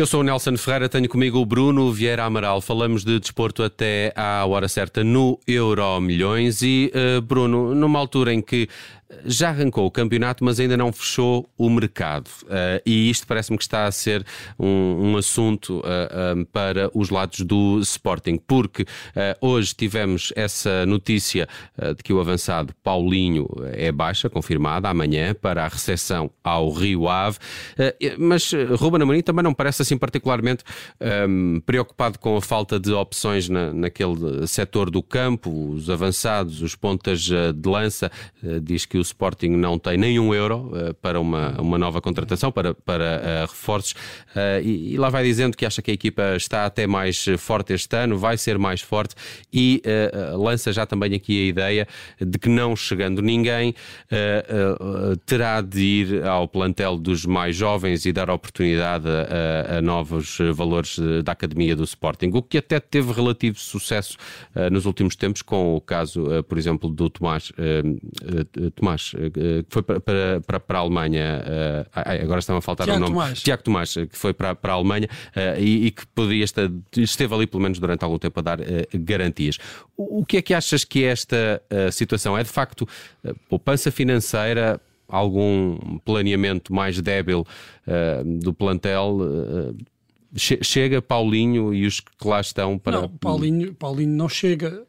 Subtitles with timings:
[0.00, 2.62] Eu sou o Nelson Ferreira, tenho comigo o Bruno Vieira Amaral.
[2.62, 8.32] Falamos de desporto até à hora certa no Euro Milhões e, uh, Bruno, numa altura
[8.32, 8.66] em que
[9.24, 12.28] já arrancou o campeonato, mas ainda não fechou o mercado.
[12.44, 14.24] Uh, e isto parece-me que está a ser
[14.58, 18.86] um, um assunto uh, para os lados do Sporting, porque uh,
[19.40, 21.48] hoje tivemos essa notícia
[21.96, 27.38] de que o avançado Paulinho é baixa, confirmada, amanhã, para a recepção ao Rio Ave.
[28.18, 30.62] mas Ruben Amorim também não parece assim particularmente
[31.28, 36.74] um, preocupado com a falta de opções na, naquele setor do campo, os avançados, os
[36.74, 38.10] pontas de lança,
[38.62, 42.74] diz que o Sporting não tem nenhum euro uh, para uma, uma nova contratação, para,
[42.74, 46.66] para uh, reforços, uh, e, e, lá vai dizendo que acha que a equipa está
[46.66, 49.14] até mais forte este ano, vai ser mais forte
[49.52, 49.82] e
[50.34, 51.88] lança já também aqui a ideia
[52.20, 53.74] de que não chegando ninguém
[55.26, 60.98] terá de ir ao plantel dos mais jovens e dar oportunidade a, a novos valores
[61.24, 64.16] da academia do Sporting, o que até teve relativo sucesso
[64.70, 67.52] nos últimos tempos, com o caso, por exemplo, do Tomás,
[68.74, 70.00] Tomás Tomás, eh, que foi para,
[70.40, 73.06] para, para a Alemanha, eh, agora está-me a faltar o nome.
[73.06, 73.42] Tomás.
[73.42, 77.34] Tiago Tomás, que foi para, para a Alemanha eh, e, e que poderia estar, esteve
[77.34, 78.58] ali pelo menos durante algum tempo a dar
[78.94, 79.58] garantias.
[79.96, 82.88] O, o que é que achas que esta situação é de facto
[83.48, 84.80] poupança financeira?
[85.08, 87.44] Algum planeamento mais débil
[88.24, 89.18] do plantel?
[90.36, 93.00] chega Paulinho e os que lá estão para.
[93.00, 94.86] Não, Paulinho, Paulinho não chega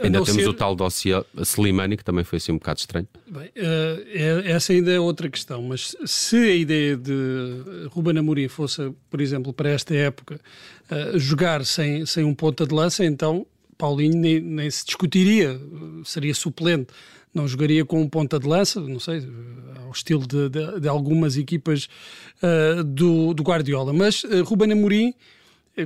[0.00, 0.48] Ainda temos ser...
[0.48, 3.08] o tal dossiê Slimani, que também foi assim um bocado estranho.
[3.28, 8.92] Bem, uh, essa ainda é outra questão, mas se a ideia de Ruben Amorim fosse,
[9.08, 10.40] por exemplo, para esta época,
[10.90, 15.60] uh, jogar sem, sem um ponta de lança, então Paulinho nem, nem se discutiria,
[16.04, 16.92] seria suplente
[17.32, 19.22] não jogaria com um ponta de lança, não sei,
[19.84, 21.88] ao estilo de, de, de algumas equipas
[22.42, 23.92] uh, do, do, Guardiola.
[23.92, 25.14] Mas uh, Ruben Amorim,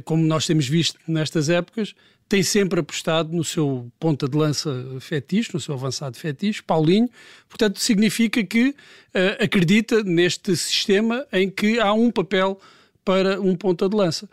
[0.04, 1.94] como nós temos visto nestas épocas,
[2.28, 4.70] tem sempre apostado no seu ponta de lança
[5.00, 7.08] fetiche, no seu avançado fetiche, Paulinho.
[7.48, 12.58] Portanto, significa que uh, acredita neste sistema em que há um papel
[13.04, 14.28] para um ponta de lança.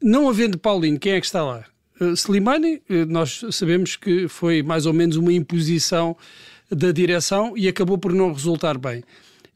[0.00, 1.64] Não havendo Paulinho, quem é que está lá?
[2.00, 6.16] Uh, Slimani, uh, nós sabemos que foi mais ou menos uma imposição
[6.70, 9.04] da direção e acabou por não resultar bem.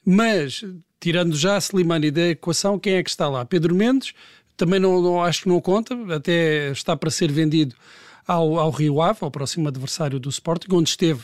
[0.04, 0.65] Mas,
[1.00, 3.44] tirando já Slimani da equação, quem é que está lá?
[3.44, 4.12] Pedro Mendes,
[4.59, 7.75] também não, não, acho que não conta, até está para ser vendido
[8.27, 11.23] ao, ao Rio Ave, ao próximo adversário do Sporting, onde esteve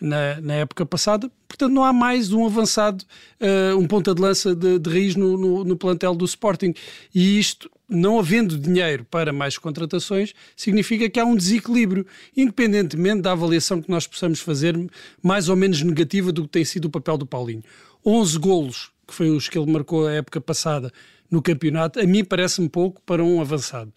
[0.00, 1.30] na, na época passada.
[1.48, 3.04] Portanto, não há mais um avançado,
[3.40, 6.72] uh, um ponta de lança de, de raiz no, no, no, plantel do Sporting.
[7.14, 13.32] E isto, não havendo dinheiro para mais contratações, significa que há um desequilíbrio, independentemente da
[13.32, 14.74] avaliação que nós possamos fazer,
[15.22, 17.64] mais ou menos negativa do que tem sido o papel do Paulinho.
[18.04, 20.92] 11 golos, que foi os que ele marcou a época passada,
[21.30, 23.92] no campeonato, a mim parece-me pouco para um avançado.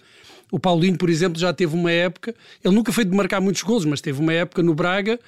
[0.52, 2.34] O Paulinho, por exemplo, já teve uma época,
[2.64, 5.20] ele nunca foi de marcar muitos gols, mas teve uma época no Braga,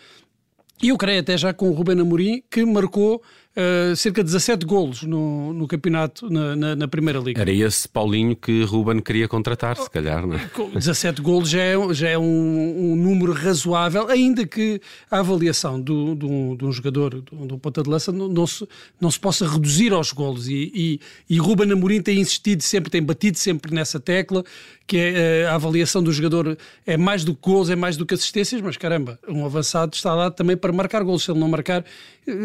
[0.82, 3.22] e eu creio até já com o Ruben Amorim, que marcou
[3.56, 7.42] uh, cerca de 17 golos no, no campeonato, na, na, na, Primeira Liga.
[7.42, 10.50] Era esse Paulinho que Ruben queria contratar, se calhar, não é?
[10.74, 16.16] 17 golos já é, já é um, um número razoável, ainda que a avaliação do,
[16.16, 18.68] do, de um jogador, do, do ponta de lança, não, não, se,
[19.00, 20.48] não se possa reduzir aos golos.
[20.48, 24.44] E, e, e Ruben Amorim tem insistido sempre, tem batido sempre nessa tecla,
[24.92, 28.06] que é, eh, a avaliação do jogador é mais do que gols, é mais do
[28.06, 31.24] que assistências, mas caramba, um avançado está lá também para marcar gols.
[31.24, 31.86] Se ele não marcar,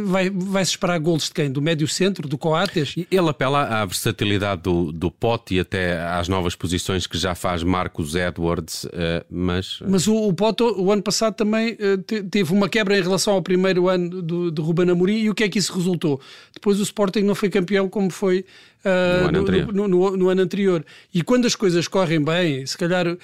[0.04, 1.50] vai, vai-se esperar gols de quem?
[1.50, 2.94] Do médio centro, do Coates?
[2.96, 7.62] Ele apela à versatilidade do, do Pote e até às novas posições que já faz
[7.62, 8.90] Marcos Edwards, uh,
[9.30, 9.80] mas...
[9.86, 11.98] Mas o, o Pote, o ano passado também uh,
[12.30, 15.44] teve uma quebra em relação ao primeiro ano do, de Ruben Amorim e o que
[15.44, 16.20] é que isso resultou?
[16.52, 18.44] Depois o Sporting não foi campeão como foi
[18.84, 20.84] uh, no, ano no, no, no, ano anterior.
[21.12, 23.16] E quando as coisas correm bem, se calhar uh,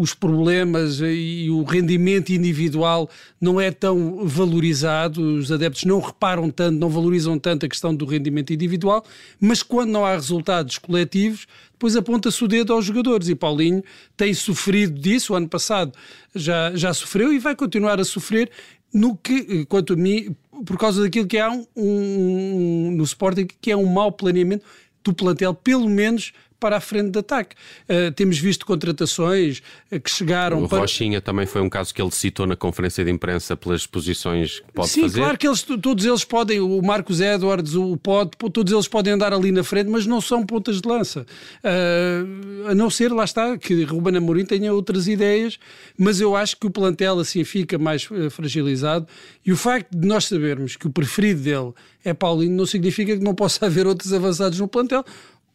[0.00, 3.08] os problemas e o rendimento individual
[3.40, 8.04] não é tão valorizado, os adeptos não reparam tanto, não valorizam tanto a questão do
[8.04, 9.04] rendimento individual,
[9.40, 13.28] mas quando não há resultados coletivos, depois aponta-se o dedo aos jogadores.
[13.28, 13.82] E Paulinho
[14.16, 15.92] tem sofrido disso, o ano passado
[16.34, 18.50] já, já sofreu e vai continuar a sofrer
[18.92, 20.36] no que, quanto a mim,
[20.66, 24.64] por causa daquilo que há um, um, no Sporting, que é um mau planeamento
[25.02, 26.32] do plantel, pelo menos
[26.62, 27.56] para a frente de ataque.
[27.88, 29.60] Uh, temos visto contratações
[29.90, 30.62] uh, que chegaram.
[30.62, 30.78] O para...
[30.78, 34.72] Rochinha também foi um caso que ele citou na conferência de imprensa pelas posições que
[34.72, 35.14] pode Sim, fazer.
[35.14, 39.14] Sim, claro que eles, todos eles podem, o Marcos Edwards, o Pod, todos eles podem
[39.14, 41.26] andar ali na frente, mas não são pontas de lança.
[41.64, 45.58] Uh, a não ser, lá está, que Ruben Amorim tenha outras ideias,
[45.98, 49.08] mas eu acho que o plantel assim fica mais fragilizado
[49.44, 51.72] e o facto de nós sabermos que o preferido dele
[52.04, 55.04] é Paulinho não significa que não possa haver outros avançados no plantel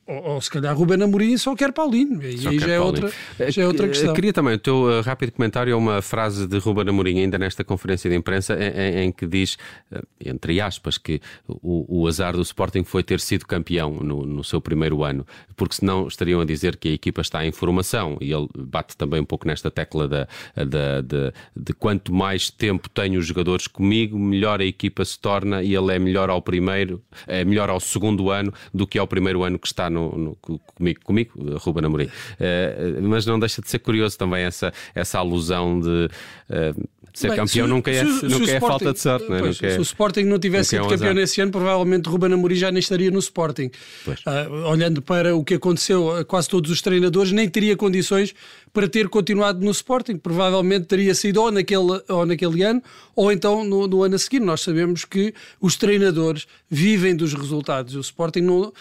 [0.08, 2.24] ou, ou, se calhar Ruben Amorim só quer Paulinho.
[2.24, 3.12] E aí já é, outra,
[3.50, 4.14] já é outra questão.
[4.14, 7.64] Queria também o teu uh, rápido comentário a uma frase de Ruben Amorim, ainda nesta
[7.64, 9.58] conferência de imprensa, em, em que diz,
[9.92, 14.44] uh, entre aspas, que o, o, azar do Sporting foi ter sido campeão no, no,
[14.46, 15.28] seu primeiro ano,
[15.58, 18.18] porque senão estariam a dizer que a equipa está em formação.
[18.22, 22.90] E ele bate também um pouco nesta tecla da, da, de, de quanto mais tempo
[22.90, 27.04] tenho os jogadores comigo, melhor a equipa se torna e ele é melhor ao primeiro,
[27.28, 30.60] é melhor ao segundo ano do que ao primeiro ano que está no no, no,
[30.76, 32.06] comigo, comigo, Ruben Amorim.
[32.06, 36.10] Uh, mas não deixa de ser curioso também essa, essa alusão de.
[36.50, 39.28] Uh, ser Bem, campeão se, nunca é, se, nunca se é falta de sorte.
[39.28, 39.42] Não é?
[39.42, 41.16] Nunca se é, o Sporting não tivesse sido é um campeão azar.
[41.16, 43.72] nesse ano, provavelmente Ruben Amorim já nem estaria no Sporting.
[44.08, 48.36] Uh, olhando para o que aconteceu a quase todos os treinadores, nem teria condições
[48.72, 50.18] para ter continuado no Sporting.
[50.18, 52.84] Provavelmente teria sido ou naquele, ou naquele ano
[53.16, 54.40] ou então no, no ano a seguir.
[54.40, 57.96] Nós sabemos que os treinadores vivem dos resultados.
[57.96, 58.72] O Sporting não,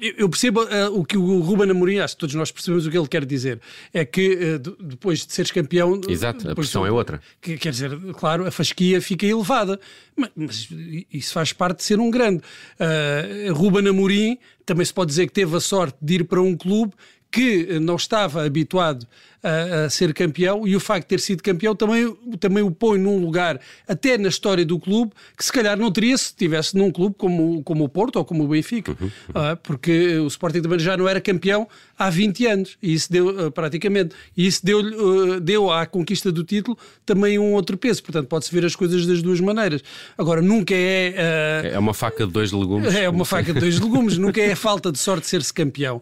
[0.00, 2.98] eu percebo uh, o que o Ruben Amorim, acho que todos nós percebemos o que
[2.98, 3.60] ele quer dizer.
[3.92, 6.00] É que uh, depois de seres campeão.
[6.08, 7.20] Exato, a pressão é outra.
[7.40, 9.78] Que, quer dizer, claro, a fasquia fica elevada.
[10.16, 10.68] Mas, mas
[11.12, 12.42] isso faz parte de ser um grande.
[12.78, 16.56] Uh, Ruben Amorim também se pode dizer que teve a sorte de ir para um
[16.56, 16.92] clube
[17.30, 19.06] que não estava habituado
[19.44, 22.98] a, a, ser campeão e o facto de ter sido campeão também, também o põe
[22.98, 26.90] num lugar, até na história do clube, que se calhar não teria se estivesse num
[26.90, 29.52] clube como, como o Porto ou como o Benfica, uhum, uhum.
[29.52, 31.68] Uh, porque o Sporting também já não era campeão
[31.98, 36.32] há 20 anos, e isso deu uh, praticamente, e isso deu, uh, deu à conquista
[36.32, 39.82] do título também um outro peso, portanto pode-se ver as coisas das duas maneiras.
[40.16, 41.72] Agora, nunca é...
[41.74, 42.94] é uma faca de dois legumes.
[42.94, 46.00] É uma faca de dois legumes, nunca é falta de sorte ser-se campeão.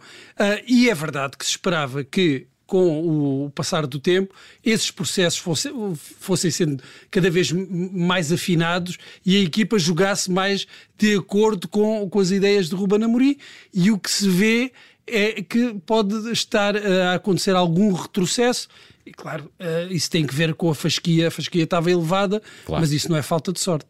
[0.66, 4.34] e é verdade que se esperava que com o passar do tempo,
[4.64, 8.96] esses processos fossem, fossem sendo cada vez mais afinados
[9.26, 10.66] e a equipa jogasse mais
[10.96, 13.36] de acordo com, com as ideias de Ruben Amorim.
[13.74, 14.72] E o que se vê
[15.06, 18.68] é que pode estar a acontecer algum retrocesso.
[19.04, 21.28] E claro, eh, isso tem que ver com a fasquia.
[21.28, 22.80] A fasquia estava elevada, claro.
[22.80, 23.84] mas isso não é falta de sorte.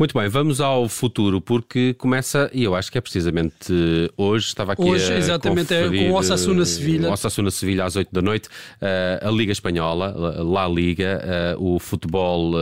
[0.00, 3.70] Muito bem, vamos ao futuro, porque começa, e eu acho que é precisamente
[4.16, 7.10] hoje, estava aqui hoje, a exatamente, é com o Osasuna Sevilha.
[7.10, 11.20] O Osasuna Sevilha às 8 da noite, uh, a Liga Espanhola, La Liga,
[11.58, 12.54] o futebol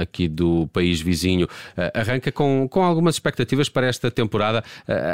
[0.00, 1.46] aqui do país vizinho,
[1.92, 4.64] arranca com, com algumas expectativas para esta temporada.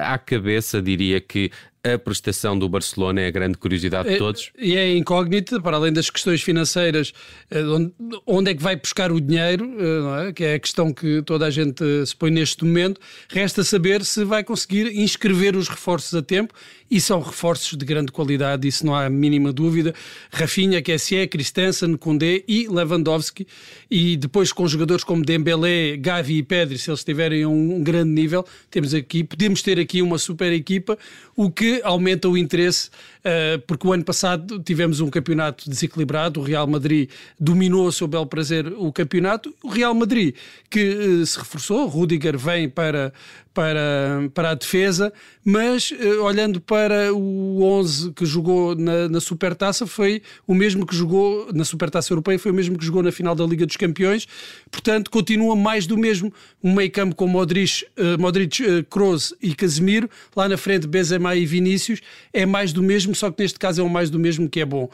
[0.05, 1.51] à cabeça, diria que
[1.95, 4.51] a prestação do Barcelona é a grande curiosidade de é, todos.
[4.59, 7.13] E é, é incógnita, para além das questões financeiras,
[7.51, 7.93] eh, onde,
[8.27, 10.33] onde é que vai buscar o dinheiro, eh, é?
[10.33, 13.01] que é a questão que toda a gente se põe neste momento.
[13.29, 16.55] Resta saber se vai conseguir inscrever os reforços a tempo
[16.91, 19.95] e são reforços de grande qualidade, isso não há a mínima dúvida.
[20.31, 23.47] Rafinha, QSE, Christensen, Koundé e Lewandowski.
[23.91, 28.11] E depois com jogadores como Dembélé, Gavi e Pedri, se eles estiverem a um grande
[28.11, 30.97] nível, temos aqui, podemos ter aqui uma super equipa,
[31.35, 36.43] o que aumenta o interesse, uh, porque o ano passado tivemos um campeonato desequilibrado, o
[36.43, 40.35] Real Madrid dominou a seu belo prazer o campeonato, o Real Madrid
[40.71, 43.13] que uh, se reforçou, Rudiger vem para,
[43.57, 45.11] para, para a defesa,
[45.43, 50.95] mas uh, olhando para o 11 que jogou na, na Supertaça, foi o mesmo que
[50.95, 54.29] jogou na Supertaça Europeia, foi o mesmo que jogou na final da Liga dos Campeões,
[54.71, 56.31] portanto continua mais do mesmo,
[56.63, 61.35] um meio campo com Modric, uh, Modric uh, Kroos e Casemiro, lá na frente Benzema
[61.35, 62.03] e Vinícius,
[62.35, 64.67] é mais do mesmo, só que neste caso é o mais do mesmo que é
[64.67, 64.91] bom.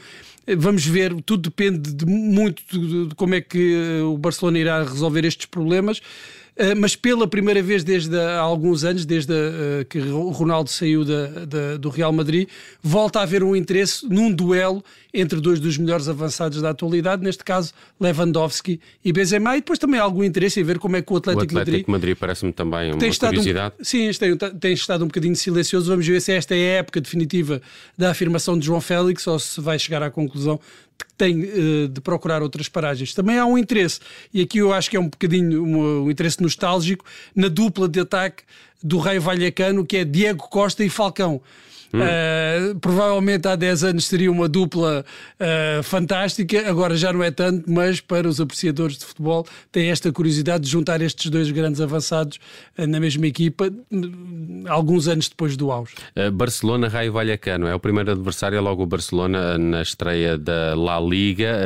[0.56, 5.24] Vamos ver, tudo depende de muito de, de como é que o Barcelona irá resolver
[5.24, 6.00] estes problemas.
[6.54, 11.02] Eh, mas pela primeira vez desde há alguns anos, desde uh, que o Ronaldo saiu
[11.02, 12.46] da, da, do Real Madrid,
[12.82, 17.42] volta a haver um interesse num duelo entre dois dos melhores avançados da atualidade, neste
[17.42, 21.16] caso Lewandowski e Benzema, e depois também algum interesse em ver como é que o
[21.16, 21.88] Atlético, o Atlético Madrid...
[21.88, 23.74] Madrid parece-me também uma tem curiosidade.
[23.80, 27.00] Um, sim, tem, tem estado um bocadinho silencioso, vamos ver se esta é a época
[27.00, 27.62] definitiva
[27.96, 30.60] da afirmação de João Félix ou se vai chegar à conclusão
[31.16, 33.14] tem uh, de procurar outras paragens.
[33.14, 34.00] Também há um interesse,
[34.32, 37.04] e aqui eu acho que é um bocadinho um, um interesse nostálgico,
[37.34, 38.42] na dupla de ataque
[38.82, 41.40] do Rei Vallecano, que é Diego Costa e Falcão.
[41.92, 45.04] Uh, provavelmente há 10 anos seria uma dupla
[45.38, 50.10] uh, fantástica, agora já não é tanto, mas para os apreciadores de futebol tem esta
[50.10, 52.38] curiosidade de juntar estes dois grandes avançados
[52.78, 53.70] uh, na mesma equipa,
[54.66, 55.94] alguns anos depois do auge.
[56.32, 60.98] Barcelona, Raio Vallecano, é o primeiro adversário, é logo o Barcelona na estreia da La
[61.00, 61.58] Liga,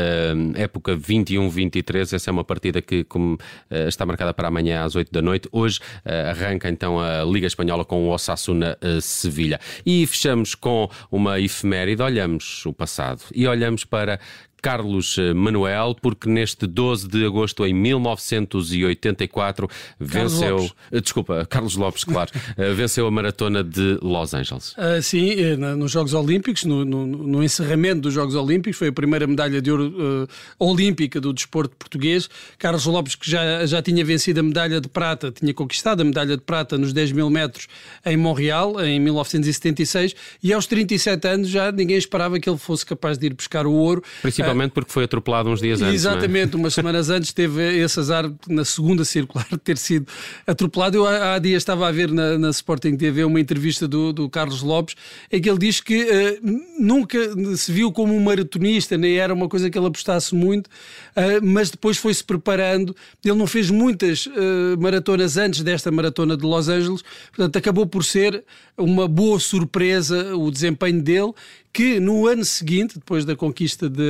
[0.54, 2.14] época 21-23.
[2.14, 3.38] Essa é uma partida que como,
[3.70, 5.48] está marcada para amanhã às 8 da noite.
[5.52, 9.60] Hoje arranca então a Liga Espanhola com o Osasuna Sevilha.
[9.84, 14.18] E fechamos com uma efeméride, olhamos o passado e olhamos para
[14.62, 20.56] Carlos eh, Manuel, porque neste 12 de agosto em 1984 venceu.
[20.56, 20.74] Lopes.
[20.90, 24.74] Eh, desculpa, Carlos Lopes, claro, eh, venceu a maratona de Los Angeles.
[24.76, 29.26] Uh, sim, nos Jogos Olímpicos, no, no, no, encerramento dos Jogos Olímpicos, foi a primeira
[29.26, 32.28] medalha de ouro uh, olímpica do desporto português.
[32.58, 36.36] Carlos Lopes, que já, já tinha vencido a medalha de prata, tinha conquistado a medalha
[36.36, 37.68] de prata nos 10 mil metros
[38.04, 43.16] em Montreal, em 1976, e aos 37 anos já ninguém esperava que ele fosse capaz
[43.18, 44.02] de ir buscar o ouro.
[44.22, 45.92] Principalmente uh, porque foi atropelado uns dias antes.
[45.92, 45.94] É?
[45.94, 46.58] Exatamente, é?
[46.58, 50.06] umas semanas antes teve esse azar na segunda circular de ter sido
[50.46, 50.96] atropelado.
[50.96, 54.28] Eu há, há dias estava a ver na, na Sporting TV uma entrevista do, do
[54.28, 54.94] Carlos Lopes
[55.30, 57.18] em que ele diz que uh, nunca
[57.56, 61.70] se viu como um maratonista, nem era uma coisa que ele apostasse muito, uh, mas
[61.70, 62.94] depois foi-se preparando.
[63.24, 64.32] Ele não fez muitas uh,
[64.78, 68.44] maratonas antes desta maratona de Los Angeles, portanto, acabou por ser
[68.76, 71.32] uma boa surpresa o desempenho dele
[71.76, 74.02] que no ano seguinte, depois da conquista de,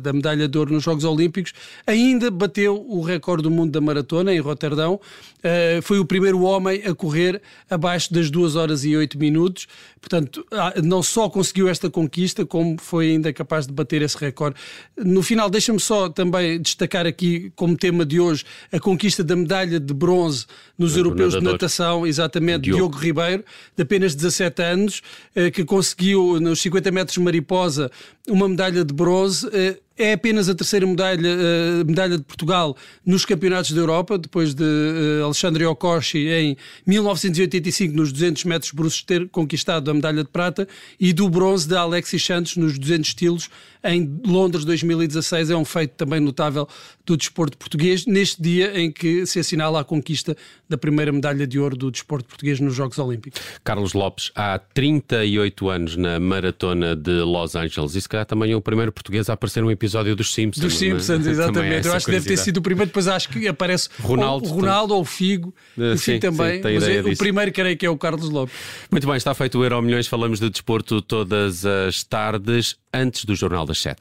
[0.00, 1.52] da medalha de ouro nos Jogos Olímpicos,
[1.86, 5.00] ainda bateu o recorde do mundo da maratona em Roterdão.
[5.38, 9.66] Uh, foi o primeiro homem a correr abaixo das 2 horas e 8 minutos.
[10.00, 14.56] Portanto, ah, não só conseguiu esta conquista, como foi ainda capaz de bater esse recorde.
[14.96, 19.78] No final, deixa-me só também destacar aqui, como tema de hoje, a conquista da medalha
[19.78, 20.46] de bronze
[20.78, 22.78] nos Europeus de Natação, exatamente, Diogo.
[22.78, 23.44] Diogo Ribeiro,
[23.76, 25.02] de apenas 17 anos,
[25.36, 27.90] uh, que conseguiu nos 50 metros mariposa
[28.28, 29.46] uma medalha de bronze.
[29.70, 29.82] え?
[30.00, 34.64] É apenas a terceira medalha, uh, medalha de Portugal nos campeonatos da Europa, depois de
[34.64, 40.66] uh, Alexandre Okoshi em 1985 nos 200 metros bruscos ter conquistado a medalha de prata
[40.98, 43.50] e do bronze de Alexis Santos nos 200 estilos
[43.84, 45.50] em Londres 2016.
[45.50, 46.66] É um feito também notável
[47.04, 50.34] do desporto português neste dia em que se assinala a conquista
[50.68, 53.40] da primeira medalha de ouro do desporto português nos Jogos Olímpicos.
[53.62, 58.56] Carlos Lopes, há 38 anos na maratona de Los Angeles e se calhar também é
[58.56, 60.62] o primeiro português a aparecer num episódio episódio dos Simpsons.
[60.62, 60.76] Dos é?
[60.76, 61.30] Simpsons, é?
[61.30, 61.86] exatamente.
[61.86, 64.94] Eu acho que deve ter sido o primeiro, depois acho que aparece Ronaldo, o Ronaldo
[64.94, 66.62] ou o Figo, uh, enfim, sim, também.
[66.62, 68.54] Sim, mas é, o primeiro creio que é o Carlos Lopes.
[68.90, 73.34] Muito bem, está feito o Euro Milhões, falamos de desporto todas as tardes, antes do
[73.34, 74.00] Jornal das Sete.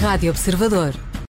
[0.00, 1.11] Rádio Observador.